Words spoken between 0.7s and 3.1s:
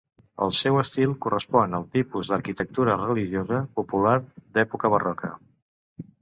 estil correspon al tipus d'arquitectura